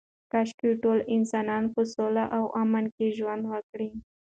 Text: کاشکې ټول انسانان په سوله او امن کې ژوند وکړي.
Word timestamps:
کاشکې 0.31 0.69
ټول 0.83 0.99
انسانان 1.15 1.63
په 1.73 1.81
سوله 1.93 2.23
او 2.37 2.43
امن 2.61 2.85
کې 2.95 3.15
ژوند 3.17 3.43
وکړي. 3.51 3.89